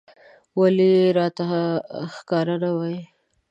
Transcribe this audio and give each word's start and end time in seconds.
ولې 0.59 0.91
راته 1.17 1.43
ښکاره 2.15 2.55
نه 2.63 2.69
وايې 2.77 3.01